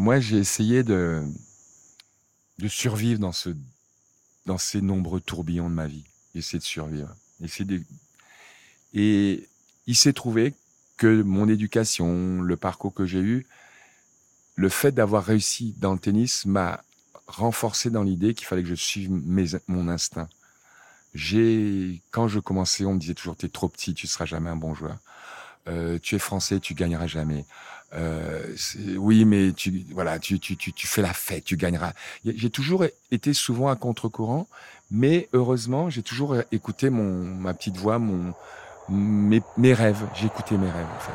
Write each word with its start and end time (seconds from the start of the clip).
moi, 0.00 0.18
j'ai 0.18 0.38
essayé 0.38 0.82
de, 0.82 1.22
de 2.58 2.68
survivre 2.68 3.20
dans, 3.20 3.32
ce, 3.32 3.50
dans 4.46 4.56
ces 4.56 4.80
nombreux 4.80 5.20
tourbillons 5.20 5.68
de 5.68 5.74
ma 5.74 5.86
vie. 5.86 6.04
J'ai 6.34 6.56
de 6.56 6.62
survivre. 6.62 7.14
De... 7.38 7.82
Et 8.94 9.46
il 9.86 9.94
s'est 9.94 10.14
trouvé 10.14 10.54
que 10.96 11.20
mon 11.20 11.50
éducation, 11.50 12.40
le 12.40 12.56
parcours 12.56 12.94
que 12.94 13.04
j'ai 13.04 13.20
eu, 13.20 13.46
le 14.56 14.70
fait 14.70 14.92
d'avoir 14.92 15.22
réussi 15.22 15.74
dans 15.76 15.92
le 15.92 15.98
tennis 15.98 16.46
m'a 16.46 16.82
renforcé 17.26 17.90
dans 17.90 18.02
l'idée 18.02 18.32
qu'il 18.32 18.46
fallait 18.46 18.62
que 18.62 18.68
je 18.70 18.74
suive 18.74 19.10
mon 19.68 19.88
instinct. 19.88 20.30
J'ai, 21.12 22.00
quand 22.10 22.26
je 22.26 22.40
commençais, 22.40 22.86
on 22.86 22.94
me 22.94 23.00
disait 23.00 23.14
toujours, 23.14 23.36
t'es 23.36 23.50
trop 23.50 23.68
petit, 23.68 23.92
tu 23.92 24.06
seras 24.06 24.24
jamais 24.24 24.48
un 24.48 24.56
bon 24.56 24.74
joueur. 24.74 24.96
Euh, 25.70 25.98
tu 26.02 26.16
es 26.16 26.18
français, 26.18 26.60
tu 26.60 26.74
gagneras 26.74 27.06
jamais. 27.06 27.44
Euh, 27.94 28.42
oui, 28.96 29.24
mais 29.24 29.52
tu, 29.52 29.84
voilà, 29.92 30.18
tu, 30.18 30.38
tu, 30.38 30.56
tu, 30.56 30.72
tu 30.72 30.86
fais 30.86 31.02
la 31.02 31.12
fête, 31.12 31.44
tu 31.44 31.56
gagneras. 31.56 31.92
J'ai 32.24 32.50
toujours 32.50 32.84
été 33.10 33.32
souvent 33.34 33.68
à 33.68 33.76
contre-courant, 33.76 34.48
mais 34.90 35.28
heureusement, 35.32 35.90
j'ai 35.90 36.02
toujours 36.02 36.36
écouté 36.52 36.90
mon, 36.90 37.24
ma 37.24 37.54
petite 37.54 37.76
voix, 37.76 37.98
mon, 37.98 38.32
mes, 38.88 39.42
mes 39.56 39.74
rêves. 39.74 40.04
J'ai 40.14 40.26
écouté 40.26 40.56
mes 40.56 40.70
rêves, 40.70 40.86
en 40.96 41.00
fait. 41.00 41.12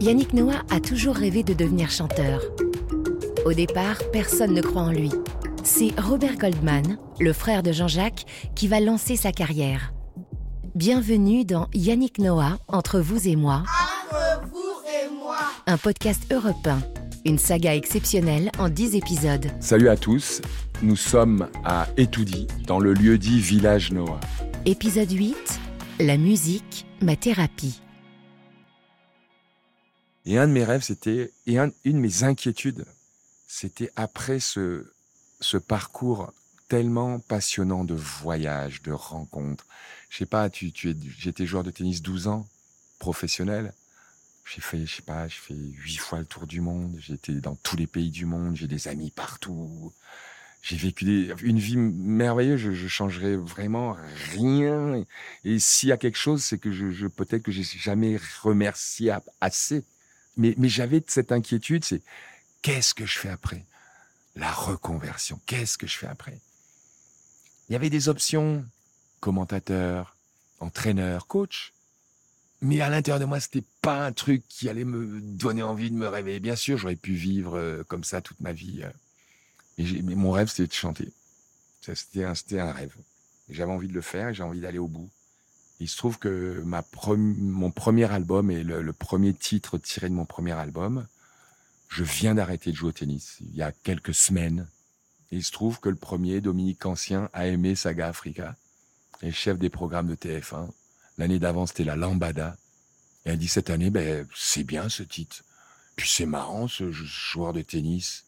Yannick 0.00 0.32
Noah 0.32 0.62
a 0.70 0.80
toujours 0.80 1.14
rêvé 1.14 1.44
de 1.44 1.54
devenir 1.54 1.90
chanteur. 1.90 2.42
Au 3.44 3.52
départ, 3.52 3.98
personne 4.12 4.52
ne 4.52 4.60
croit 4.60 4.82
en 4.82 4.90
lui. 4.90 5.10
C'est 5.64 5.92
Robert 6.00 6.38
Goldman, 6.38 6.98
le 7.20 7.32
frère 7.32 7.62
de 7.62 7.70
Jean-Jacques, 7.70 8.24
qui 8.56 8.66
va 8.66 8.80
lancer 8.80 9.14
sa 9.14 9.30
carrière. 9.30 9.92
Bienvenue 10.74 11.44
dans 11.44 11.68
Yannick 11.72 12.18
Noah, 12.18 12.58
Entre 12.66 12.98
vous 12.98 13.28
et 13.28 13.36
moi. 13.36 13.62
Entre 14.10 14.48
vous 14.48 14.74
et 14.88 15.08
moi. 15.14 15.38
Un 15.68 15.78
podcast 15.78 16.24
européen. 16.32 16.82
Une 17.24 17.38
saga 17.38 17.76
exceptionnelle 17.76 18.50
en 18.58 18.68
10 18.68 18.96
épisodes. 18.96 19.46
Salut 19.60 19.88
à 19.88 19.96
tous, 19.96 20.42
nous 20.82 20.96
sommes 20.96 21.48
à 21.64 21.86
Etoudi, 21.96 22.48
dans 22.66 22.80
le 22.80 22.92
lieu 22.92 23.16
dit 23.16 23.38
Village 23.38 23.92
Noah. 23.92 24.18
Épisode 24.66 25.12
8 25.12 25.36
La 26.00 26.16
musique, 26.16 26.86
ma 27.00 27.14
thérapie. 27.14 27.80
Et 30.26 30.38
un 30.38 30.48
de 30.48 30.52
mes 30.52 30.64
rêves, 30.64 30.82
c'était, 30.82 31.32
et 31.46 31.56
une 31.56 31.70
de 31.84 31.92
mes 31.92 32.24
inquiétudes, 32.24 32.84
c'était 33.46 33.92
après 33.94 34.40
ce, 34.40 34.86
ce 35.42 35.56
parcours 35.56 36.32
tellement 36.68 37.18
passionnant 37.20 37.84
de 37.84 37.94
voyages, 37.94 38.82
de 38.82 38.92
rencontres. 38.92 39.66
Je 40.08 40.18
sais 40.18 40.26
pas, 40.26 40.48
tu, 40.50 40.72
tu 40.72 40.96
j'étais 41.18 41.46
joueur 41.46 41.64
de 41.64 41.70
tennis 41.70 42.02
12 42.02 42.28
ans, 42.28 42.46
professionnel. 42.98 43.74
J'ai 44.44 44.60
fait, 44.60 44.86
je 44.86 44.96
sais 44.96 45.02
pas, 45.02 45.28
j'ai 45.28 45.38
fait 45.38 45.54
huit 45.54 45.98
fois 45.98 46.18
le 46.18 46.24
tour 46.26 46.46
du 46.46 46.60
monde. 46.60 46.96
J'étais 46.98 47.34
dans 47.34 47.54
tous 47.56 47.76
les 47.76 47.86
pays 47.86 48.10
du 48.10 48.26
monde. 48.26 48.56
J'ai 48.56 48.66
des 48.66 48.88
amis 48.88 49.10
partout. 49.10 49.92
J'ai 50.62 50.76
vécu 50.76 51.04
des, 51.04 51.34
une 51.42 51.58
vie 51.58 51.76
merveilleuse. 51.76 52.60
Je, 52.60 52.72
je 52.72 52.88
changerais 52.88 53.36
vraiment 53.36 53.96
rien. 54.32 55.04
Et 55.44 55.58
s'il 55.58 55.90
y 55.90 55.92
a 55.92 55.96
quelque 55.96 56.18
chose, 56.18 56.42
c'est 56.42 56.58
que 56.58 56.72
je, 56.72 56.90
je 56.90 57.06
peut-être 57.06 57.42
que 57.42 57.52
j'ai 57.52 57.64
jamais 57.64 58.18
remercié 58.42 59.14
assez 59.40 59.84
mais, 60.36 60.54
mais 60.56 60.68
j'avais 60.68 61.02
cette 61.06 61.32
inquiétude, 61.32 61.84
c'est 61.84 62.02
qu'est-ce 62.62 62.94
que 62.94 63.06
je 63.06 63.18
fais 63.18 63.28
après? 63.28 63.66
La 64.34 64.50
reconversion, 64.50 65.40
qu'est-ce 65.46 65.76
que 65.76 65.86
je 65.86 65.98
fais 65.98 66.06
après? 66.06 66.40
Il 67.68 67.72
y 67.72 67.76
avait 67.76 67.90
des 67.90 68.08
options, 68.08 68.64
commentateur, 69.20 70.16
entraîneur, 70.60 71.26
coach. 71.26 71.72
Mais 72.60 72.80
à 72.80 72.88
l'intérieur 72.88 73.20
de 73.20 73.24
moi, 73.24 73.40
c'était 73.40 73.64
pas 73.80 74.04
un 74.04 74.12
truc 74.12 74.44
qui 74.48 74.68
allait 74.68 74.84
me 74.84 75.20
donner 75.20 75.62
envie 75.62 75.90
de 75.90 75.96
me 75.96 76.08
réveiller. 76.08 76.40
Bien 76.40 76.56
sûr, 76.56 76.78
j'aurais 76.78 76.96
pu 76.96 77.12
vivre 77.12 77.58
euh, 77.58 77.82
comme 77.84 78.04
ça 78.04 78.20
toute 78.20 78.40
ma 78.40 78.52
vie. 78.52 78.82
Euh. 78.82 78.90
Mais, 79.78 80.02
mais 80.02 80.14
mon 80.14 80.30
rêve, 80.30 80.48
c'était 80.48 80.68
de 80.68 80.72
chanter. 80.72 81.12
C'était 81.80 82.24
un, 82.24 82.34
un 82.58 82.72
rêve. 82.72 82.94
J'avais 83.48 83.72
envie 83.72 83.88
de 83.88 83.92
le 83.92 84.00
faire 84.00 84.28
et 84.28 84.34
j'ai 84.34 84.44
envie 84.44 84.60
d'aller 84.60 84.78
au 84.78 84.86
bout. 84.86 85.10
Il 85.80 85.88
se 85.88 85.96
trouve 85.96 86.18
que 86.18 86.62
ma 86.64 86.84
mon 87.16 87.72
premier 87.72 88.10
album 88.10 88.52
et 88.52 88.62
le, 88.62 88.92
premier 88.92 89.34
titre 89.34 89.78
tiré 89.78 90.08
de 90.08 90.14
mon 90.14 90.24
premier 90.24 90.52
album, 90.52 91.06
je 91.92 92.04
viens 92.04 92.34
d'arrêter 92.34 92.70
de 92.70 92.76
jouer 92.76 92.88
au 92.88 92.92
tennis 92.92 93.36
il 93.40 93.54
y 93.54 93.62
a 93.62 93.70
quelques 93.70 94.14
semaines. 94.14 94.66
Et 95.30 95.36
il 95.36 95.44
se 95.44 95.52
trouve 95.52 95.78
que 95.78 95.90
le 95.90 95.96
premier, 95.96 96.40
Dominique 96.40 96.86
Ancien, 96.86 97.28
a 97.34 97.46
aimé 97.46 97.74
Saga 97.74 98.08
Africa, 98.08 98.56
et 99.22 99.30
chef 99.30 99.58
des 99.58 99.68
programmes 99.68 100.08
de 100.08 100.14
TF1. 100.14 100.70
L'année 101.18 101.38
d'avant, 101.38 101.66
c'était 101.66 101.84
la 101.84 101.96
Lambada. 101.96 102.56
Et 103.24 103.30
elle 103.30 103.38
dit 103.38 103.48
cette 103.48 103.68
année, 103.68 103.90
ben, 103.90 104.26
c'est 104.34 104.64
bien 104.64 104.88
ce 104.88 105.02
titre. 105.02 105.44
Puis 105.96 106.08
c'est 106.08 106.26
marrant, 106.26 106.66
ce 106.66 106.90
joueur 106.90 107.52
de 107.52 107.60
tennis. 107.60 108.24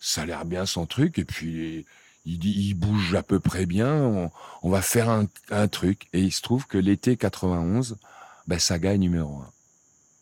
Ça 0.00 0.22
a 0.22 0.26
l'air 0.26 0.44
bien 0.44 0.64
son 0.64 0.86
truc. 0.86 1.18
Et 1.18 1.24
puis, 1.24 1.86
il 2.24 2.38
dit, 2.38 2.54
il 2.68 2.74
bouge 2.74 3.14
à 3.16 3.24
peu 3.24 3.40
près 3.40 3.66
bien, 3.66 4.30
on, 4.62 4.70
va 4.70 4.80
faire 4.80 5.10
un, 5.10 5.68
truc. 5.68 6.08
Et 6.12 6.20
il 6.20 6.32
se 6.32 6.40
trouve 6.40 6.66
que 6.66 6.78
l'été 6.78 7.16
91, 7.16 7.98
ben, 8.46 8.58
Saga 8.60 8.94
est 8.94 8.98
numéro 8.98 9.38
un. 9.38 9.52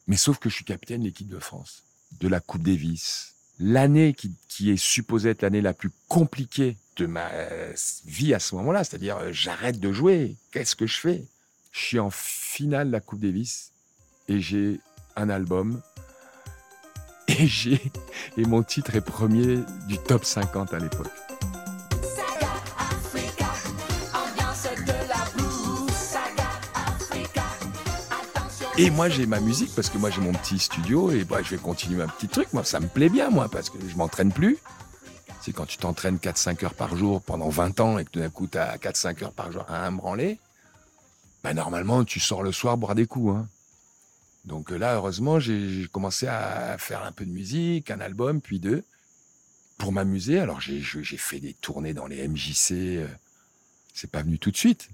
Mais 0.06 0.16
sauf 0.16 0.38
que 0.38 0.48
je 0.48 0.54
suis 0.54 0.64
capitaine 0.64 1.02
de 1.02 1.06
l'équipe 1.06 1.28
de 1.28 1.38
France, 1.38 1.85
de 2.20 2.28
la 2.28 2.40
Coupe 2.40 2.62
Davis. 2.62 3.34
L'année 3.58 4.14
qui, 4.14 4.70
est 4.70 4.76
supposée 4.76 5.30
être 5.30 5.42
l'année 5.42 5.60
la 5.60 5.74
plus 5.74 5.90
compliquée 6.08 6.76
de 6.96 7.06
ma 7.06 7.28
vie 8.06 8.32
à 8.32 8.38
ce 8.38 8.54
moment-là, 8.54 8.84
c'est-à-dire 8.84 9.18
euh, 9.18 9.32
j'arrête 9.32 9.80
de 9.80 9.92
jouer, 9.92 10.36
qu'est-ce 10.50 10.74
que 10.74 10.86
je 10.86 10.98
fais? 10.98 11.24
Je 11.72 11.80
suis 11.80 11.98
en 11.98 12.10
finale 12.10 12.88
de 12.88 12.92
la 12.92 13.00
Coupe 13.00 13.20
Davis 13.20 13.72
et 14.28 14.40
j'ai 14.40 14.80
un 15.14 15.28
album 15.28 15.82
et 17.28 17.46
j'ai 17.46 17.80
et 18.36 18.44
mon 18.44 18.62
titre 18.62 18.94
est 18.94 19.00
premier 19.00 19.58
du 19.88 19.98
top 19.98 20.24
50 20.24 20.72
à 20.72 20.78
l'époque. 20.78 21.25
Et 28.78 28.90
moi, 28.90 29.08
j'ai 29.08 29.24
ma 29.24 29.40
musique 29.40 29.74
parce 29.74 29.88
que 29.88 29.96
moi, 29.96 30.10
j'ai 30.10 30.20
mon 30.20 30.32
petit 30.32 30.58
studio 30.58 31.10
et 31.10 31.24
bah, 31.24 31.42
je 31.42 31.48
vais 31.48 31.56
continuer 31.56 32.02
un 32.02 32.08
petit 32.08 32.28
truc. 32.28 32.52
Moi, 32.52 32.62
ça 32.62 32.78
me 32.78 32.88
plaît 32.88 33.08
bien, 33.08 33.30
moi, 33.30 33.48
parce 33.48 33.70
que 33.70 33.78
je 33.88 33.96
m'entraîne 33.96 34.30
plus. 34.30 34.58
C'est 35.40 35.52
quand 35.52 35.64
tu 35.64 35.78
t'entraînes 35.78 36.18
4-5 36.18 36.62
heures 36.62 36.74
par 36.74 36.94
jour 36.94 37.22
pendant 37.22 37.48
20 37.48 37.80
ans 37.80 37.98
et 37.98 38.04
que 38.04 38.18
d'un 38.18 38.28
coup, 38.28 38.46
tu 38.46 38.58
as 38.58 38.76
4-5 38.76 39.24
heures 39.24 39.32
par 39.32 39.50
jour 39.50 39.64
à 39.68 39.86
un 39.86 39.92
branler, 39.92 40.38
bah, 41.42 41.54
normalement, 41.54 42.04
tu 42.04 42.20
sors 42.20 42.42
le 42.42 42.52
soir 42.52 42.76
boire 42.76 42.94
des 42.94 43.06
coups. 43.06 43.34
Hein. 43.34 43.48
Donc 44.44 44.70
là, 44.70 44.96
heureusement, 44.96 45.40
j'ai 45.40 45.88
commencé 45.90 46.26
à 46.26 46.76
faire 46.78 47.02
un 47.02 47.12
peu 47.12 47.24
de 47.24 47.32
musique, 47.32 47.90
un 47.90 48.00
album, 48.00 48.42
puis 48.42 48.60
deux, 48.60 48.84
pour 49.78 49.90
m'amuser. 49.90 50.38
Alors, 50.38 50.60
j'ai 50.60 50.82
fait 50.82 51.40
des 51.40 51.54
tournées 51.54 51.94
dans 51.94 52.06
les 52.06 52.28
MJC. 52.28 52.72
Euh, 52.72 53.08
c'est 53.94 54.10
pas 54.10 54.20
venu 54.20 54.38
tout 54.38 54.50
de 54.50 54.56
suite. 54.58 54.90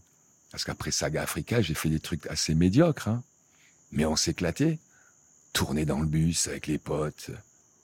Parce 0.53 0.63
qu'après 0.63 0.93
Saga 0.93 1.23
Africa, 1.23 1.61
j'ai 1.61 1.75
fait 1.75 1.89
des 1.89 1.99
trucs 1.99 2.29
assez 2.29 2.55
médiocres. 2.55 3.09
Hein. 3.09 3.25
Mais 3.93 4.05
on 4.05 4.17
s'éclatait. 4.17 4.79
Tourner 5.53 5.85
dans 5.85 6.01
le 6.01 6.07
bus 6.07 6.49
avec 6.49 6.67
les 6.67 6.79
potes, 6.79 7.31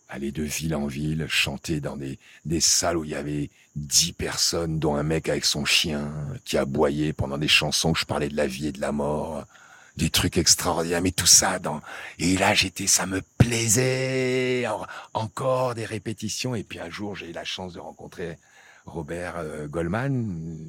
aller 0.09 0.33
de 0.33 0.43
ville 0.43 0.75
en 0.75 0.87
ville, 0.87 1.27
chanter 1.29 1.81
dans 1.81 1.97
des, 1.97 2.19
des 2.47 2.61
salles 2.61 2.97
où 2.97 3.05
il 3.05 3.11
y 3.11 3.15
avait 3.15 3.51
dix 3.77 4.13
personnes, 4.13 4.79
dont 4.79 4.97
un 4.97 5.03
mec 5.03 5.29
avec 5.29 5.45
son 5.45 5.67
chien 5.67 6.11
qui 6.45 6.57
aboyait 6.57 7.13
pendant 7.13 7.37
des 7.37 7.49
chansons 7.49 7.91
où 7.91 7.95
je 7.95 8.07
parlais 8.07 8.31
de 8.31 8.37
la 8.37 8.47
vie 8.47 8.69
et 8.69 8.73
de 8.73 8.81
la 8.81 8.91
mort, 8.91 9.45
des 9.97 10.09
trucs 10.09 10.39
extraordinaires, 10.39 11.03
mais 11.03 11.11
tout 11.11 11.27
ça 11.27 11.59
dans... 11.59 11.83
Et 12.19 12.39
là, 12.39 12.55
j'étais, 12.55 12.87
ça 12.87 13.05
me 13.05 13.21
plaisait, 13.37 14.65
encore 15.13 15.75
des 15.75 15.85
répétitions, 15.85 16.55
et 16.55 16.63
puis 16.63 16.79
un 16.79 16.89
jour, 16.89 17.17
j'ai 17.17 17.29
eu 17.29 17.33
la 17.33 17.45
chance 17.45 17.75
de 17.75 17.81
rencontrer 17.81 18.39
Robert 18.87 19.37
euh, 19.37 19.67
Goldman, 19.67 20.67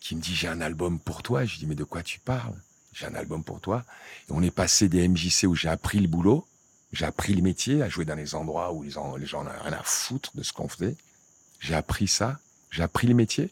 qui 0.00 0.16
me 0.16 0.20
dit, 0.20 0.34
j'ai 0.34 0.48
un 0.48 0.60
album 0.60 0.98
pour 0.98 1.22
toi. 1.22 1.44
Je 1.44 1.58
dis, 1.58 1.66
mais 1.66 1.74
de 1.74 1.84
quoi 1.84 2.02
tu 2.02 2.20
parles? 2.20 2.54
J'ai 2.94 3.06
un 3.06 3.14
album 3.14 3.42
pour 3.42 3.60
toi. 3.60 3.84
On 4.30 4.42
est 4.42 4.50
passé 4.50 4.88
des 4.88 5.06
MJC 5.06 5.44
où 5.44 5.54
j'ai 5.54 5.68
appris 5.68 5.98
le 6.00 6.08
boulot, 6.08 6.46
j'ai 6.92 7.04
appris 7.04 7.34
le 7.34 7.42
métier, 7.42 7.82
à 7.82 7.88
jouer 7.88 8.04
dans 8.04 8.14
les 8.14 8.34
endroits 8.34 8.72
où 8.72 8.82
les 8.82 8.90
gens, 8.90 9.18
n'ont 9.18 9.50
rien 9.62 9.72
à 9.72 9.82
foutre 9.82 10.30
de 10.34 10.42
ce 10.42 10.52
qu'on 10.52 10.68
faisait. 10.68 10.96
J'ai 11.60 11.74
appris 11.74 12.08
ça, 12.08 12.38
j'ai 12.70 12.82
appris 12.82 13.06
le 13.06 13.14
métier. 13.14 13.50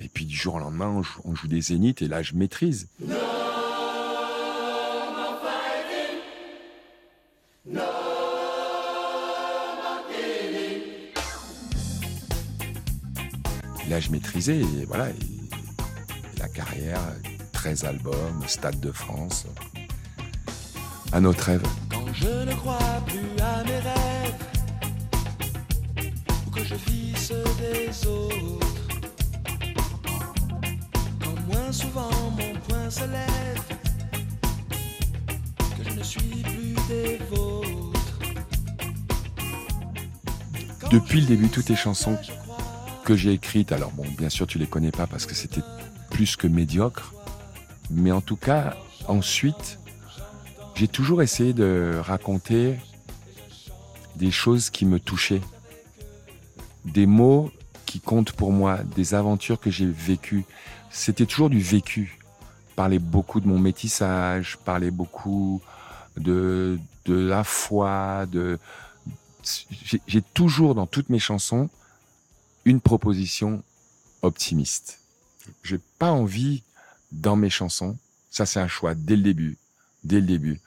Et 0.00 0.08
puis 0.08 0.24
du 0.24 0.34
jour 0.34 0.54
au 0.56 0.58
lendemain, 0.58 1.02
on 1.24 1.34
joue, 1.34 1.48
des 1.48 1.60
zéniths 1.60 2.02
et 2.02 2.08
là, 2.08 2.22
je 2.22 2.34
maîtrise. 2.34 2.88
là, 13.88 14.00
je 14.00 14.10
maîtrisais 14.10 14.60
et 14.60 14.84
voilà. 14.86 15.08
La 16.38 16.48
carrière 16.48 16.98
13 17.62 17.84
albums, 17.84 18.42
Stade 18.48 18.80
de 18.80 18.90
France. 18.90 19.46
À 21.12 21.20
notre 21.20 21.44
rêve. 21.44 21.62
Quand 21.88 22.12
je 22.12 22.44
ne 22.44 22.52
crois 22.54 22.76
plus 23.06 23.40
à 23.40 23.62
mes 23.62 23.78
rêves, 23.78 24.34
ou 26.44 26.50
que 26.50 26.64
je 26.64 26.74
vis 26.74 27.14
ceux 27.16 27.44
des 27.60 28.08
autres, 28.08 28.66
quand 31.22 31.54
moins 31.54 31.70
souvent 31.70 32.10
mon 32.32 32.52
poing 32.66 32.90
se 32.90 33.04
lève, 33.04 33.60
ne 35.96 36.02
suis 36.02 36.42
plus 36.42 36.74
des 36.88 37.18
vôtres. 37.30 38.18
Depuis 40.90 41.20
le 41.20 41.26
début, 41.28 41.48
toutes 41.48 41.68
les 41.68 41.76
chansons 41.76 42.18
que 43.04 43.14
j'ai 43.14 43.32
écrites, 43.34 43.70
alors 43.70 43.92
bon, 43.92 44.06
bien 44.18 44.30
sûr, 44.30 44.48
tu 44.48 44.58
les 44.58 44.66
connais 44.66 44.90
pas 44.90 45.06
parce 45.06 45.26
que 45.26 45.36
c'était 45.36 45.62
plus 46.10 46.34
que 46.34 46.48
médiocre, 46.48 47.14
mais 47.90 48.12
en 48.12 48.20
tout 48.20 48.36
cas, 48.36 48.76
ensuite, 49.08 49.78
j'ai 50.74 50.88
toujours 50.88 51.22
essayé 51.22 51.52
de 51.52 52.00
raconter 52.02 52.76
des 54.16 54.30
choses 54.30 54.70
qui 54.70 54.86
me 54.86 55.00
touchaient, 55.00 55.42
des 56.84 57.06
mots 57.06 57.50
qui 57.86 58.00
comptent 58.00 58.32
pour 58.32 58.52
moi, 58.52 58.78
des 58.96 59.14
aventures 59.14 59.60
que 59.60 59.70
j'ai 59.70 59.86
vécues. 59.86 60.44
C'était 60.90 61.26
toujours 61.26 61.50
du 61.50 61.60
vécu. 61.60 62.18
Parler 62.76 62.98
beaucoup 62.98 63.40
de 63.40 63.46
mon 63.46 63.58
métissage, 63.58 64.56
parler 64.64 64.90
beaucoup 64.90 65.60
de, 66.16 66.78
de 67.04 67.14
la 67.14 67.44
foi, 67.44 68.26
de, 68.26 68.58
j'ai 70.06 70.22
toujours 70.22 70.74
dans 70.74 70.86
toutes 70.86 71.10
mes 71.10 71.18
chansons 71.18 71.68
une 72.64 72.80
proposition 72.80 73.62
optimiste. 74.22 75.00
J'ai 75.62 75.80
pas 75.98 76.10
envie 76.10 76.62
dans 77.12 77.36
mes 77.36 77.50
chansons, 77.50 77.96
ça 78.30 78.46
c'est 78.46 78.60
un 78.60 78.68
choix 78.68 78.94
dès 78.94 79.16
le 79.16 79.22
début, 79.22 79.58
dès 80.02 80.20
le 80.20 80.26
début, 80.26 80.60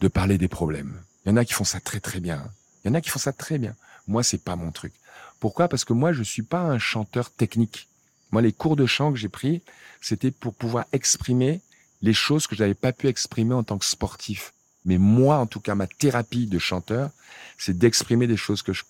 de 0.00 0.08
parler 0.08 0.38
des 0.38 0.48
problèmes. 0.48 1.02
Il 1.24 1.30
y 1.30 1.32
en 1.32 1.36
a 1.36 1.44
qui 1.44 1.52
font 1.52 1.64
ça 1.64 1.80
très 1.80 2.00
très 2.00 2.20
bien. 2.20 2.50
Il 2.82 2.88
y 2.88 2.90
en 2.90 2.94
a 2.94 3.00
qui 3.00 3.10
font 3.10 3.18
ça 3.18 3.32
très 3.32 3.58
bien. 3.58 3.74
Moi, 4.06 4.22
c'est 4.22 4.42
pas 4.42 4.56
mon 4.56 4.70
truc. 4.70 4.94
Pourquoi? 5.38 5.68
Parce 5.68 5.84
que 5.84 5.92
moi, 5.92 6.12
je 6.12 6.22
suis 6.22 6.42
pas 6.42 6.62
un 6.62 6.78
chanteur 6.78 7.30
technique. 7.30 7.88
Moi, 8.30 8.42
les 8.42 8.52
cours 8.52 8.76
de 8.76 8.86
chant 8.86 9.12
que 9.12 9.18
j'ai 9.18 9.28
pris, 9.28 9.62
c'était 10.00 10.30
pour 10.30 10.54
pouvoir 10.54 10.86
exprimer 10.92 11.60
les 12.02 12.14
choses 12.14 12.46
que 12.46 12.56
je 12.56 12.62
n'avais 12.62 12.74
pas 12.74 12.92
pu 12.92 13.08
exprimer 13.08 13.54
en 13.54 13.62
tant 13.62 13.76
que 13.76 13.84
sportif. 13.84 14.54
Mais 14.84 14.96
moi, 14.96 15.36
en 15.36 15.46
tout 15.46 15.60
cas, 15.60 15.74
ma 15.74 15.86
thérapie 15.86 16.46
de 16.46 16.58
chanteur, 16.58 17.10
c'est 17.58 17.76
d'exprimer 17.76 18.26
des 18.26 18.38
choses 18.38 18.62
que 18.62 18.72
je, 18.72 18.84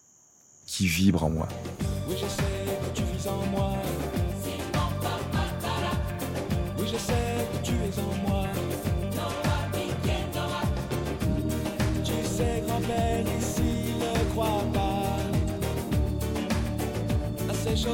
qui 0.67 0.87
vibrent 0.87 1.25
en 1.25 1.31
moi. 1.31 1.49
Simon 17.81 17.89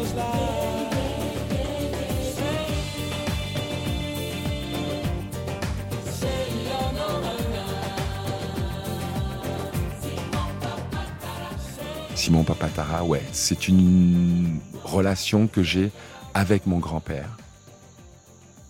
Papatara, 12.43 13.05
ouais, 13.05 13.23
c'est 13.31 13.69
une 13.69 14.59
relation 14.83 15.47
que 15.47 15.63
j'ai 15.63 15.93
avec 16.35 16.67
mon 16.67 16.79
grand-père, 16.79 17.37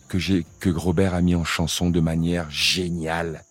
que 0.08 0.18
j'ai, 0.18 0.44
que 0.60 0.68
Robert 0.68 1.14
a 1.14 1.22
mis 1.22 1.34
en 1.34 1.44
chanson 1.44 1.88
de 1.88 2.00
manière 2.00 2.50
géniale, 2.50 3.42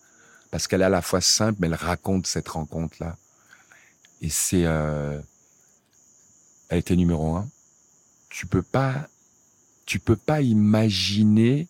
parce 0.52 0.68
qu'elle 0.68 0.82
est 0.82 0.84
à 0.84 0.88
la 0.88 1.02
fois 1.02 1.20
simple, 1.20 1.58
mais 1.58 1.66
elle 1.66 1.74
raconte 1.74 2.28
cette 2.28 2.46
rencontre-là. 2.46 3.16
Et 4.22 4.30
c'est, 4.30 4.66
euh, 4.66 5.20
elle 6.68 6.78
était 6.78 6.94
numéro 6.94 7.34
un. 7.34 7.48
Tu 8.28 8.46
peux 8.46 8.62
pas, 8.62 9.08
tu 9.84 9.98
peux 9.98 10.16
pas 10.16 10.40
imaginer 10.40 11.68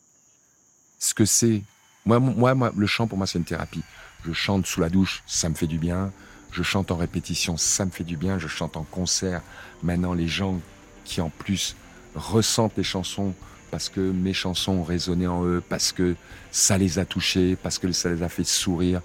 ce 0.98 1.14
que 1.14 1.24
c'est. 1.24 1.62
Moi, 2.04 2.18
moi, 2.18 2.54
moi, 2.54 2.72
le 2.76 2.86
chant 2.86 3.06
pour 3.06 3.18
moi 3.18 3.26
c'est 3.26 3.38
une 3.38 3.44
thérapie. 3.44 3.82
Je 4.24 4.32
chante 4.32 4.66
sous 4.66 4.80
la 4.80 4.88
douche, 4.88 5.22
ça 5.26 5.48
me 5.48 5.54
fait 5.54 5.66
du 5.66 5.78
bien. 5.78 6.12
Je 6.50 6.62
chante 6.62 6.90
en 6.90 6.96
répétition, 6.96 7.56
ça 7.56 7.84
me 7.84 7.90
fait 7.90 8.04
du 8.04 8.16
bien. 8.16 8.38
Je 8.38 8.48
chante 8.48 8.76
en 8.76 8.84
concert. 8.84 9.42
Maintenant, 9.82 10.14
les 10.14 10.26
gens 10.26 10.60
qui 11.04 11.20
en 11.20 11.28
plus 11.28 11.76
ressentent 12.14 12.76
les 12.76 12.82
chansons 12.82 13.34
parce 13.70 13.88
que 13.88 14.00
mes 14.00 14.32
chansons 14.32 14.72
ont 14.72 14.84
résonné 14.84 15.26
en 15.26 15.44
eux, 15.44 15.62
parce 15.68 15.92
que 15.92 16.16
ça 16.50 16.78
les 16.78 16.98
a 16.98 17.04
touchés, 17.04 17.56
parce 17.56 17.78
que 17.78 17.90
ça 17.92 18.08
les 18.08 18.22
a 18.22 18.28
fait 18.28 18.44
sourire. 18.44 19.02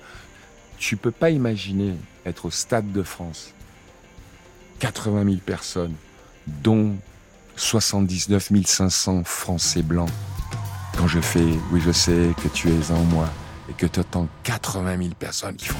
Tu 0.77 0.97
peux 0.97 1.11
pas 1.11 1.29
imaginer 1.29 1.95
être 2.25 2.45
au 2.45 2.51
Stade 2.51 2.91
de 2.91 3.03
France, 3.03 3.53
80 4.79 5.25
000 5.25 5.35
personnes, 5.37 5.95
dont 6.47 6.95
79 7.61 8.51
500 8.65 9.23
Français 9.23 9.83
blancs. 9.83 10.09
Quand 10.97 11.07
je 11.07 11.21
fais, 11.21 11.45
oui, 11.71 11.79
je 11.79 11.91
sais 11.91 12.29
que 12.43 12.47
tu 12.47 12.69
es 12.69 12.91
en 12.91 13.03
moi, 13.03 13.29
et 13.69 13.73
que 13.73 13.85
tu 13.85 13.99
entends 13.99 14.27
80 14.43 14.97
000 14.97 15.09
personnes 15.17 15.55
qui 15.55 15.67
font, 15.67 15.77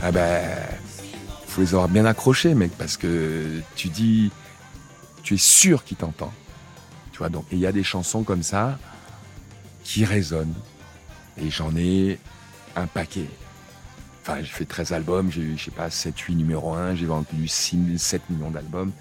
Ah 0.00 0.12
ben, 0.12 0.44
faut 1.46 1.62
les 1.62 1.74
avoir 1.74 1.88
bien 1.88 2.04
accrochés, 2.04 2.54
mec, 2.54 2.72
parce 2.76 2.98
que 2.98 3.62
tu 3.74 3.88
dis, 3.88 4.30
tu 5.22 5.34
es 5.34 5.38
sûr 5.38 5.82
qu'il 5.82 5.96
t'entend. 5.96 6.32
Tu 7.12 7.18
vois, 7.18 7.30
donc, 7.30 7.46
il 7.50 7.58
y 7.58 7.66
a 7.66 7.72
des 7.72 7.82
chansons 7.82 8.22
comme 8.22 8.42
ça 8.42 8.78
qui 9.82 10.04
résonnent. 10.04 10.54
Et 11.38 11.50
j'en 11.50 11.74
ai 11.74 12.18
un 12.78 12.86
paquet. 12.86 13.26
Enfin, 14.22 14.38
j'ai 14.40 14.46
fait 14.46 14.64
13 14.64 14.92
albums, 14.92 15.30
j'ai 15.30 15.40
eu, 15.40 15.56
je 15.56 15.64
sais 15.64 15.70
pas, 15.70 15.90
7, 15.90 16.18
8 16.18 16.34
numéro 16.34 16.74
1, 16.74 16.96
j'ai 16.96 17.06
vendu 17.06 17.48
6, 17.48 17.98
7 17.98 18.30
millions 18.30 18.50
d'albums. 18.50 18.92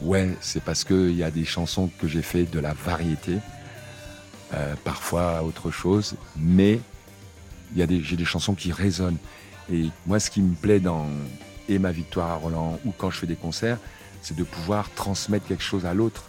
Ouais, 0.00 0.36
c'est 0.40 0.62
parce 0.62 0.84
qu'il 0.84 1.14
y 1.14 1.22
a 1.22 1.30
des 1.30 1.44
chansons 1.44 1.90
que 2.00 2.06
j'ai 2.06 2.22
fait 2.22 2.44
de 2.44 2.60
la 2.60 2.72
variété, 2.72 3.38
euh, 4.52 4.74
parfois 4.84 5.42
autre 5.42 5.70
chose, 5.70 6.14
mais 6.36 6.80
j'ai 7.76 7.86
des 7.86 8.24
chansons 8.24 8.54
qui 8.54 8.70
résonnent. 8.70 9.18
Et 9.72 9.88
moi, 10.06 10.20
ce 10.20 10.30
qui 10.30 10.42
me 10.42 10.54
plaît 10.54 10.80
dans 10.80 11.08
et 11.68 11.78
ma 11.78 11.92
victoire 11.92 12.30
à 12.30 12.34
Roland 12.36 12.78
ou 12.84 12.92
quand 12.92 13.10
je 13.10 13.18
fais 13.18 13.26
des 13.26 13.36
concerts, 13.36 13.78
c'est 14.22 14.36
de 14.36 14.44
pouvoir 14.44 14.90
transmettre 14.94 15.46
quelque 15.46 15.62
chose 15.62 15.86
à 15.86 15.94
l'autre. 15.94 16.24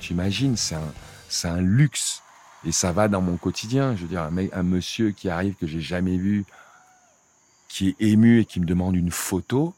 Tu 0.00 0.12
imagines, 0.12 0.56
c'est 0.56 0.74
un, 0.74 0.92
c'est 1.28 1.48
un 1.48 1.60
luxe. 1.60 2.22
Et 2.66 2.72
ça 2.72 2.92
va 2.92 3.08
dans 3.08 3.22
mon 3.22 3.36
quotidien. 3.36 3.94
Je 3.94 4.02
veux 4.02 4.08
dire, 4.08 4.22
un, 4.22 4.30
mec, 4.30 4.50
un 4.52 4.64
monsieur 4.64 5.12
qui 5.12 5.28
arrive 5.28 5.54
que 5.54 5.66
j'ai 5.66 5.80
jamais 5.80 6.16
vu, 6.16 6.44
qui 7.68 7.90
est 7.90 7.96
ému 8.00 8.40
et 8.40 8.44
qui 8.44 8.60
me 8.60 8.66
demande 8.66 8.96
une 8.96 9.12
photo. 9.12 9.74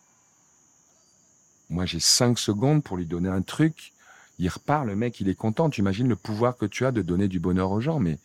Moi, 1.69 1.85
j'ai 1.85 2.00
cinq 2.00 2.38
secondes 2.38 2.82
pour 2.82 2.96
lui 2.96 3.05
donner 3.05 3.29
un 3.29 3.43
truc. 3.43 3.93
Il 4.38 4.49
repart, 4.49 4.87
le 4.87 4.96
mec, 4.96 5.20
il 5.20 5.29
est 5.29 5.35
content. 5.35 5.68
Tu 5.68 5.83
imagines 5.83 6.09
le 6.09 6.16
pouvoir 6.16 6.57
que 6.57 6.64
tu 6.64 6.87
as 6.87 6.92
de 6.92 7.02
donner 7.02 7.28
du 7.28 7.40
bonheur 7.40 7.71
aux 7.71 7.80
gens. 7.80 7.99
Mais 7.99 8.18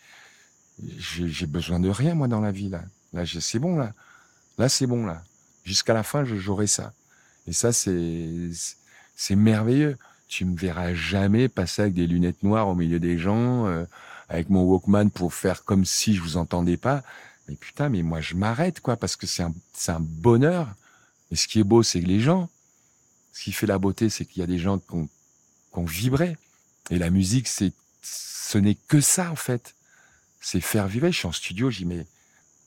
j'ai 0.97 1.45
besoin 1.45 1.79
de 1.79 1.89
rien, 1.89 2.15
moi, 2.15 2.29
dans 2.29 2.39
la 2.39 2.51
vie, 2.51 2.69
là. 2.69 2.83
Là, 3.11 3.25
c'est 3.25 3.59
bon, 3.59 3.75
là. 3.75 3.93
Là, 4.57 4.69
c'est 4.69 4.87
bon, 4.87 5.05
là. 5.05 5.23
Jusqu'à 5.65 5.93
la 5.93 6.03
fin, 6.03 6.23
j'aurai 6.23 6.67
ça. 6.67 6.93
Et 7.47 7.53
ça, 7.53 7.73
c'est, 7.73 8.49
c'est 9.15 9.35
merveilleux. 9.35 9.97
Tu 10.29 10.45
me 10.45 10.55
verras 10.55 10.93
jamais 10.93 11.49
passer 11.49 11.83
avec 11.83 11.93
des 11.93 12.07
lunettes 12.07 12.43
noires 12.43 12.67
au 12.69 12.75
milieu 12.75 12.99
des 12.99 13.17
gens, 13.17 13.67
euh, 13.67 13.85
avec 14.33 14.49
mon 14.49 14.63
Walkman 14.63 15.09
pour 15.11 15.31
faire 15.33 15.63
comme 15.63 15.85
si 15.85 16.15
je 16.15 16.21
vous 16.21 16.37
entendais 16.37 16.75
pas. 16.75 17.03
Mais 17.47 17.55
putain, 17.55 17.89
mais 17.89 18.01
moi, 18.01 18.19
je 18.19 18.33
m'arrête, 18.33 18.79
quoi, 18.79 18.97
parce 18.97 19.15
que 19.15 19.27
c'est 19.27 19.43
un, 19.43 19.53
c'est 19.73 19.91
un 19.91 19.99
bonheur. 19.99 20.73
Et 21.29 21.35
ce 21.35 21.47
qui 21.47 21.59
est 21.59 21.63
beau, 21.63 21.83
c'est 21.83 22.01
que 22.01 22.07
les 22.07 22.19
gens, 22.19 22.49
ce 23.31 23.43
qui 23.43 23.51
fait 23.51 23.67
la 23.67 23.77
beauté, 23.77 24.09
c'est 24.09 24.25
qu'il 24.25 24.39
y 24.39 24.43
a 24.43 24.47
des 24.47 24.57
gens 24.57 24.79
qui 24.79 24.95
ont, 24.95 25.05
qui 25.05 25.79
ont 25.79 25.85
vibré. 25.85 26.35
Et 26.89 26.97
la 26.97 27.11
musique, 27.11 27.47
c'est, 27.47 27.73
ce 28.01 28.57
n'est 28.57 28.73
que 28.73 29.01
ça, 29.01 29.29
en 29.31 29.35
fait. 29.35 29.75
C'est 30.41 30.61
faire 30.61 30.87
vibrer. 30.87 31.11
Je 31.11 31.19
suis 31.19 31.27
en 31.27 31.31
studio, 31.31 31.69
j'y 31.69 31.85
mets, 31.85 32.07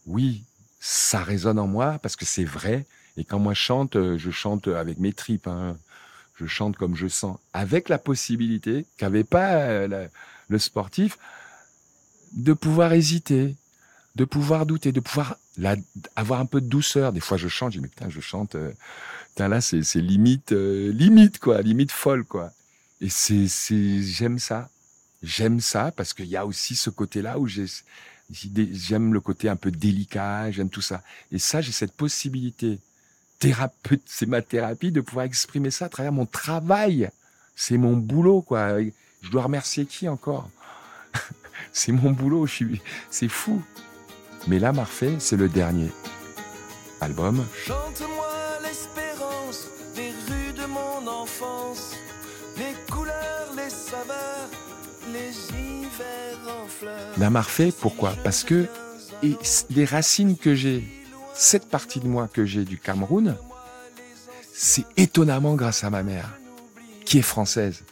oui, 0.06 0.44
ça 0.78 1.24
résonne 1.24 1.58
en 1.58 1.66
moi 1.66 1.98
parce 1.98 2.14
que 2.14 2.24
c'est 2.24 2.44
vrai. 2.44 2.86
Et 3.16 3.24
quand 3.24 3.40
moi 3.40 3.54
je 3.54 3.60
chante, 3.60 3.96
euh, 3.96 4.16
je 4.16 4.30
chante 4.30 4.68
avec 4.68 4.98
mes 4.98 5.12
tripes. 5.12 5.48
hein. 5.48 5.76
Je 6.36 6.46
chante 6.46 6.76
comme 6.76 6.94
je 6.94 7.08
sens, 7.08 7.38
avec 7.54 7.88
la 7.88 7.98
possibilité 7.98 8.86
qu'avait 8.98 9.24
pas 9.24 9.54
euh, 9.54 10.06
le 10.48 10.58
sportif 10.58 11.18
de 12.32 12.52
pouvoir 12.52 12.92
hésiter, 12.92 13.54
de 14.16 14.24
pouvoir 14.24 14.66
douter, 14.66 14.92
de 14.92 15.00
pouvoir 15.00 15.36
la- 15.58 15.76
avoir 16.16 16.40
un 16.40 16.46
peu 16.46 16.60
de 16.60 16.68
douceur. 16.68 17.12
Des 17.12 17.20
fois, 17.20 17.36
je 17.36 17.48
chante, 17.48 17.72
je 17.72 17.78
dis 17.78 17.82
mais 17.82 17.88
putain, 17.88 18.08
je 18.10 18.20
chante. 18.20 18.54
euh, 18.54 18.72
putain 19.30 19.48
là, 19.48 19.60
c'est 19.60 19.80
limite, 19.96 20.52
euh, 20.52 20.92
limite 20.92 21.38
quoi, 21.38 21.62
limite 21.62 21.92
folle 21.92 22.24
quoi. 22.24 22.52
Et 23.00 23.08
c'est, 23.10 23.46
j'aime 24.02 24.38
ça. 24.38 24.70
J'aime 25.22 25.60
ça 25.60 25.92
parce 25.96 26.14
qu'il 26.14 26.26
y 26.26 26.36
a 26.36 26.46
aussi 26.46 26.76
ce 26.76 26.90
côté-là 26.90 27.38
où 27.38 27.46
j'aime 27.48 29.12
le 29.14 29.20
côté 29.20 29.48
un 29.48 29.56
peu 29.56 29.70
délicat, 29.70 30.50
j'aime 30.50 30.70
tout 30.70 30.82
ça. 30.82 31.02
Et 31.32 31.38
ça, 31.38 31.60
j'ai 31.60 31.72
cette 31.72 31.92
possibilité 31.92 32.78
thérapeute, 33.38 34.02
c'est 34.06 34.26
ma 34.26 34.42
thérapie 34.42 34.92
de 34.92 35.00
pouvoir 35.00 35.26
exprimer 35.26 35.70
ça 35.70 35.86
à 35.86 35.88
travers 35.88 36.12
mon 36.12 36.26
travail. 36.26 37.10
C'est 37.56 37.78
mon 37.78 37.96
boulot, 37.96 38.42
quoi. 38.42 38.80
Je 39.22 39.30
dois 39.30 39.42
remercier 39.44 39.86
qui 39.86 40.08
encore? 40.08 40.50
c'est 41.72 41.92
mon 41.92 42.10
boulot, 42.12 42.46
c'est 43.10 43.28
fou. 43.28 43.62
Mais 44.48 44.58
là, 44.58 44.72
Marfait, 44.72 45.16
c'est 45.18 45.36
le 45.36 45.48
dernier 45.48 45.90
album. 47.00 47.44
Chante-moi 47.66 48.26
l'espérance 48.62 49.66
des 49.94 50.10
rues 50.28 50.52
de 50.52 50.66
mon 50.66 51.06
enfance, 51.06 51.94
les 52.56 52.74
couleurs, 52.92 53.50
les 53.56 53.70
saveurs, 53.70 54.48
les 55.12 55.32
hivers 55.54 56.62
en 56.62 56.66
fleurs. 56.66 57.18
La 57.18 57.30
Marfait, 57.30 57.72
pourquoi? 57.80 58.14
Parce 58.22 58.44
que 58.44 58.66
et 59.22 59.36
les 59.70 59.84
racines 59.84 60.36
que 60.36 60.54
j'ai, 60.54 60.84
cette 61.34 61.68
partie 61.68 62.00
de 62.00 62.06
moi 62.06 62.28
que 62.28 62.44
j'ai 62.44 62.64
du 62.64 62.78
Cameroun, 62.78 63.36
c'est 64.52 64.84
étonnamment 64.96 65.54
grâce 65.54 65.84
à 65.84 65.90
ma 65.90 66.02
mère, 66.02 66.38
qui 67.04 67.18
est 67.18 67.22
française. 67.22 67.82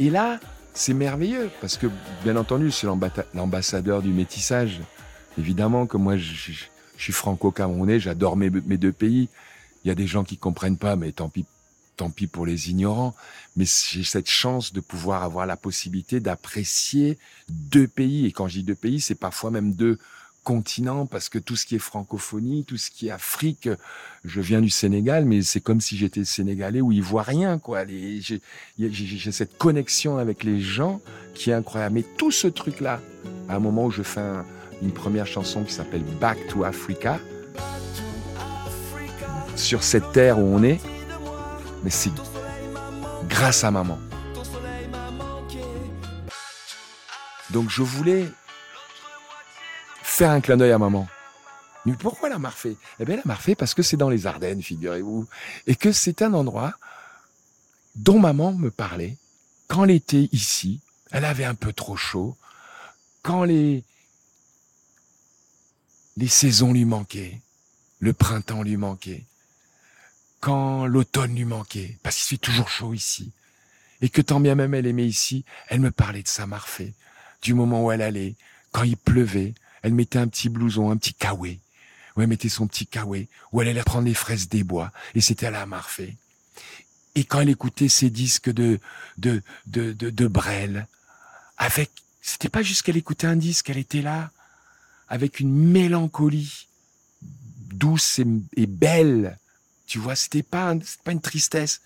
Et 0.00 0.10
là, 0.10 0.40
c'est 0.74 0.92
merveilleux, 0.92 1.50
parce 1.60 1.78
que, 1.78 1.86
bien 2.24 2.36
entendu, 2.36 2.70
c'est 2.70 2.88
l'ambassadeur 3.32 4.02
du 4.02 4.10
métissage. 4.10 4.80
Évidemment 5.38 5.86
que 5.86 5.96
moi, 5.96 6.16
je, 6.16 6.52
suis 6.96 7.12
franco-camerounais, 7.12 8.00
j'adore 8.00 8.36
mes, 8.36 8.50
mes, 8.50 8.76
deux 8.76 8.92
pays. 8.92 9.28
Il 9.84 9.88
y 9.88 9.90
a 9.90 9.94
des 9.94 10.06
gens 10.06 10.24
qui 10.24 10.36
comprennent 10.36 10.76
pas, 10.76 10.96
mais 10.96 11.12
tant 11.12 11.28
pis, 11.28 11.46
tant 11.96 12.10
pis 12.10 12.26
pour 12.26 12.44
les 12.44 12.70
ignorants. 12.70 13.14
Mais 13.56 13.64
j'ai 13.64 14.02
cette 14.02 14.28
chance 14.28 14.72
de 14.72 14.80
pouvoir 14.80 15.22
avoir 15.22 15.46
la 15.46 15.56
possibilité 15.56 16.18
d'apprécier 16.18 17.18
deux 17.48 17.86
pays. 17.86 18.26
Et 18.26 18.32
quand 18.32 18.48
je 18.48 18.58
dis 18.58 18.64
deux 18.64 18.74
pays, 18.74 19.00
c'est 19.00 19.14
parfois 19.14 19.50
même 19.50 19.72
deux 19.72 19.98
continent 20.44 21.06
parce 21.06 21.28
que 21.28 21.38
tout 21.40 21.56
ce 21.56 21.66
qui 21.66 21.74
est 21.74 21.80
francophonie, 21.80 22.64
tout 22.64 22.76
ce 22.76 22.90
qui 22.90 23.08
est 23.08 23.10
Afrique, 23.10 23.68
je 24.24 24.40
viens 24.40 24.60
du 24.60 24.70
Sénégal, 24.70 25.24
mais 25.24 25.42
c'est 25.42 25.60
comme 25.60 25.80
si 25.80 25.96
j'étais 25.96 26.24
sénégalais 26.24 26.80
ou 26.80 26.92
ivoirien, 26.92 27.58
quoi. 27.58 27.84
J'ai 27.86 29.32
cette 29.32 29.58
connexion 29.58 30.18
avec 30.18 30.44
les 30.44 30.60
gens 30.60 31.00
qui 31.34 31.50
est 31.50 31.54
incroyable. 31.54 31.96
Mais 31.96 32.04
tout 32.16 32.30
ce 32.30 32.46
truc-là, 32.46 33.00
à 33.48 33.56
un 33.56 33.58
moment 33.58 33.86
où 33.86 33.90
je 33.90 34.02
fais 34.02 34.22
une 34.82 34.92
première 34.92 35.26
chanson 35.26 35.64
qui 35.64 35.72
s'appelle 35.72 36.04
Back 36.20 36.38
to 36.48 36.62
Africa, 36.62 37.18
sur 39.56 39.82
cette 39.82 40.12
terre 40.12 40.38
où 40.38 40.42
on 40.42 40.62
est, 40.62 40.80
mais 41.82 41.90
c'est 41.90 42.12
grâce 43.28 43.64
à 43.64 43.70
maman. 43.70 43.98
Donc 47.50 47.70
je 47.70 47.82
voulais 47.82 48.26
faire 50.14 50.30
un 50.30 50.40
clin 50.40 50.56
d'œil 50.56 50.70
à 50.70 50.78
maman. 50.78 51.08
Mais 51.86 51.94
pourquoi 51.94 52.28
la 52.28 52.38
Marfée 52.38 52.76
Eh 53.00 53.04
bien, 53.04 53.16
la 53.16 53.22
Marfée 53.24 53.56
parce 53.56 53.74
que 53.74 53.82
c'est 53.82 53.96
dans 53.96 54.08
les 54.08 54.26
Ardennes, 54.26 54.62
figurez-vous, 54.62 55.26
et 55.66 55.74
que 55.74 55.90
c'est 55.90 56.22
un 56.22 56.32
endroit 56.34 56.74
dont 57.96 58.20
maman 58.20 58.52
me 58.52 58.70
parlait 58.70 59.16
quand 59.66 59.84
était 59.86 60.28
ici. 60.30 60.80
Elle 61.10 61.24
avait 61.24 61.44
un 61.44 61.56
peu 61.56 61.72
trop 61.72 61.96
chaud. 61.96 62.36
Quand 63.22 63.42
les 63.42 63.82
les 66.16 66.28
saisons 66.28 66.72
lui 66.72 66.84
manquaient, 66.84 67.40
le 67.98 68.12
printemps 68.12 68.62
lui 68.62 68.76
manquait, 68.76 69.24
quand 70.38 70.86
l'automne 70.86 71.34
lui 71.34 71.44
manquait, 71.44 71.98
parce 72.04 72.16
qu'il 72.16 72.36
fait 72.36 72.40
toujours 72.40 72.68
chaud 72.68 72.94
ici, 72.94 73.32
et 74.00 74.08
que 74.10 74.22
tant 74.22 74.38
bien 74.38 74.54
même 74.54 74.74
elle 74.74 74.86
aimait 74.86 75.08
ici, 75.08 75.44
elle 75.66 75.80
me 75.80 75.90
parlait 75.90 76.22
de 76.22 76.28
sa 76.28 76.46
Marfée, 76.46 76.94
du 77.42 77.52
moment 77.52 77.84
où 77.84 77.90
elle 77.90 78.02
allait, 78.02 78.36
quand 78.70 78.84
il 78.84 78.96
pleuvait, 78.96 79.54
elle 79.84 79.94
mettait 79.94 80.18
un 80.18 80.26
petit 80.26 80.48
blouson, 80.48 80.90
un 80.90 80.96
petit 80.96 81.14
kawé. 81.14 81.60
Où 82.16 82.22
elle 82.22 82.28
mettait 82.28 82.48
son 82.48 82.66
petit 82.66 82.86
kawé, 82.86 83.28
où 83.52 83.60
elle 83.60 83.68
allait 83.68 83.82
prendre 83.82 84.06
les 84.06 84.14
fraises 84.14 84.48
des 84.48 84.64
bois, 84.64 84.92
et 85.14 85.20
c'était 85.20 85.46
à 85.46 85.50
la 85.50 85.66
Marfée. 85.66 86.16
Et 87.14 87.24
quand 87.24 87.40
elle 87.40 87.50
écoutait 87.50 87.88
ses 87.88 88.08
disques 88.08 88.50
de, 88.50 88.80
de, 89.18 89.42
de, 89.66 89.92
de, 89.92 90.10
de 90.10 90.26
Brel, 90.26 90.86
avec, 91.58 91.90
c'était 92.22 92.48
pas 92.48 92.62
juste 92.62 92.82
qu'elle 92.82 92.96
écoutait 92.96 93.26
un 93.26 93.36
disque, 93.36 93.68
elle 93.68 93.78
était 93.78 94.00
là, 94.00 94.30
avec 95.08 95.38
une 95.38 95.54
mélancolie 95.54 96.66
douce 97.20 98.20
et, 98.56 98.66
belle. 98.66 99.38
Tu 99.86 99.98
vois, 99.98 100.16
c'était 100.16 100.42
pas, 100.42 100.74
pas 101.04 101.12
une 101.12 101.20
tristesse. 101.20 101.82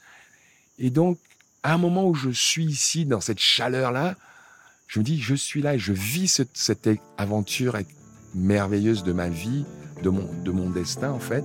Et 0.78 0.90
donc, 0.90 1.18
à 1.64 1.72
un 1.72 1.78
moment 1.78 2.06
où 2.06 2.14
je 2.14 2.30
suis 2.30 2.66
ici, 2.66 3.06
dans 3.06 3.20
cette 3.20 3.40
chaleur-là, 3.40 4.14
je 4.88 4.98
me 4.98 5.04
dis, 5.04 5.20
je 5.20 5.34
suis 5.34 5.60
là 5.60 5.74
et 5.74 5.78
je 5.78 5.92
vis 5.92 6.42
cette, 6.54 6.90
aventure 7.18 7.76
merveilleuse 8.34 9.04
de 9.04 9.12
ma 9.12 9.28
vie, 9.28 9.64
de 10.02 10.08
mon, 10.08 10.28
de 10.42 10.50
mon 10.50 10.70
destin 10.70 11.10
en 11.10 11.20
fait, 11.20 11.44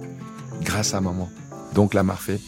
grâce 0.61 0.93
à 0.93 1.01
maman. 1.01 1.29
Donc 1.75 1.93
la 1.93 2.03
Marfée. 2.03 2.39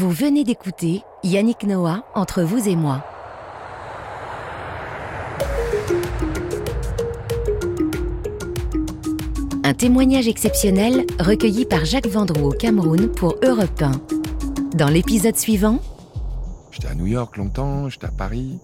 Vous 0.00 0.12
venez 0.12 0.44
d'écouter 0.44 1.02
Yannick 1.24 1.64
Noah 1.64 2.04
entre 2.14 2.44
vous 2.44 2.68
et 2.68 2.76
moi. 2.76 3.04
Un 9.64 9.74
témoignage 9.74 10.28
exceptionnel 10.28 11.04
recueilli 11.18 11.64
par 11.64 11.84
Jacques 11.84 12.06
Vendroux 12.06 12.50
au 12.50 12.52
Cameroun 12.52 13.08
pour 13.08 13.34
Europe 13.42 13.82
1. 13.82 13.90
Dans 14.76 14.86
l'épisode 14.86 15.36
suivant, 15.36 15.80
J'étais 16.70 16.86
à 16.86 16.94
New 16.94 17.08
York 17.08 17.36
longtemps, 17.36 17.88
j'étais 17.88 18.06
à 18.06 18.12
Paris. 18.12 18.60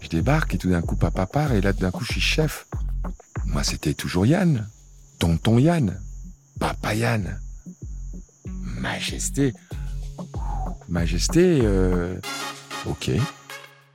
Je 0.00 0.08
débarque 0.08 0.54
et 0.54 0.58
tout 0.58 0.70
d'un 0.70 0.80
coup 0.80 0.96
papa 0.96 1.26
part 1.26 1.52
et 1.52 1.60
là 1.60 1.74
d'un 1.74 1.90
coup 1.90 2.04
je 2.04 2.12
suis 2.12 2.22
chef. 2.22 2.66
Moi 3.44 3.62
c'était 3.62 3.92
toujours 3.92 4.24
Yann. 4.24 4.66
Tonton 5.18 5.58
Yann. 5.58 6.00
Papa 6.58 6.94
Yann. 6.94 7.38
Majesté. 8.46 9.52
Majesté, 10.88 11.60
euh... 11.62 12.14
ok. 12.86 13.10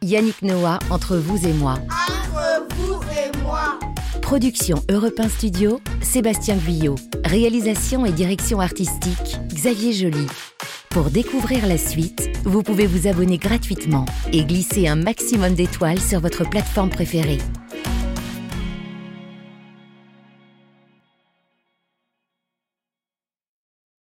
Yannick 0.04 0.44
Noah 0.44 0.78
entre 0.92 1.18
vous 1.18 1.48
et 1.48 1.54
moi. 1.54 1.80
Entre 1.90 2.76
vous 2.76 3.02
et 3.12 3.42
moi. 3.42 3.80
Production 4.22 4.84
Europe 4.92 5.20
1 5.20 5.30
Studio, 5.30 5.82
Sébastien 6.02 6.56
Guyot. 6.56 6.96
Réalisation 7.26 8.06
et 8.06 8.12
direction 8.12 8.60
artistique, 8.60 9.40
Xavier 9.54 9.92
Joly. 9.92 10.28
Pour 10.92 11.10
découvrir 11.10 11.66
la 11.66 11.80
suite, 11.80 12.30
vous 12.44 12.62
pouvez 12.62 12.86
vous 12.86 13.08
abonner 13.08 13.40
gratuitement 13.40 14.06
et 14.32 14.44
glisser 14.44 14.88
un 14.88 14.96
maximum 14.96 15.56
d'étoiles 15.56 16.00
sur 16.00 16.20
votre 16.20 16.48
plateforme 16.48 16.92
préférée. 16.92 17.40